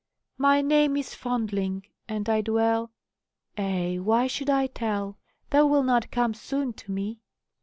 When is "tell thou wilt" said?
4.65-5.85